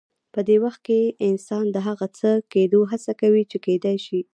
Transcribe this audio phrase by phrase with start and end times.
[0.33, 0.99] په دې وخت کې
[1.29, 4.21] انسان د هغه څه کېدو هڅه کوي چې کېدای شي.